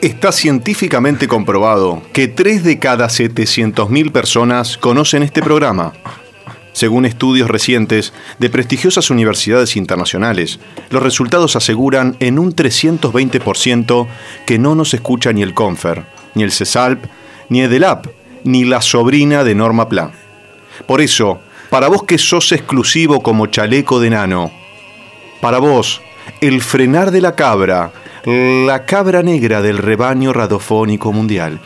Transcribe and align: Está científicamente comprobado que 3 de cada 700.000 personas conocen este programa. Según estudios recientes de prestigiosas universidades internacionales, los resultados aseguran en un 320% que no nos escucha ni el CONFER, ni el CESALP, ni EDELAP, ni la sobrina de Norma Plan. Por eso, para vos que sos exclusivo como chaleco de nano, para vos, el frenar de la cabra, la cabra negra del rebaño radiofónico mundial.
Está 0.00 0.32
científicamente 0.32 1.28
comprobado 1.28 2.00
que 2.14 2.26
3 2.26 2.64
de 2.64 2.78
cada 2.78 3.08
700.000 3.08 4.10
personas 4.12 4.78
conocen 4.78 5.22
este 5.22 5.42
programa. 5.42 5.92
Según 6.72 7.04
estudios 7.04 7.50
recientes 7.50 8.14
de 8.38 8.48
prestigiosas 8.48 9.10
universidades 9.10 9.76
internacionales, 9.76 10.58
los 10.88 11.02
resultados 11.02 11.54
aseguran 11.54 12.16
en 12.18 12.38
un 12.38 12.56
320% 12.56 14.06
que 14.46 14.58
no 14.58 14.74
nos 14.74 14.94
escucha 14.94 15.34
ni 15.34 15.42
el 15.42 15.52
CONFER, 15.52 16.06
ni 16.34 16.44
el 16.44 16.52
CESALP, 16.52 17.04
ni 17.50 17.60
EDELAP, 17.60 18.06
ni 18.44 18.64
la 18.64 18.80
sobrina 18.80 19.44
de 19.44 19.54
Norma 19.54 19.90
Plan. 19.90 20.12
Por 20.86 21.02
eso, 21.02 21.40
para 21.68 21.88
vos 21.88 22.04
que 22.04 22.16
sos 22.16 22.52
exclusivo 22.52 23.22
como 23.22 23.48
chaleco 23.48 24.00
de 24.00 24.08
nano, 24.08 24.50
para 25.42 25.58
vos, 25.58 26.00
el 26.40 26.62
frenar 26.62 27.10
de 27.10 27.20
la 27.20 27.34
cabra, 27.34 27.92
la 28.24 28.84
cabra 28.84 29.22
negra 29.22 29.62
del 29.62 29.78
rebaño 29.78 30.32
radiofónico 30.32 31.12
mundial. 31.12 31.60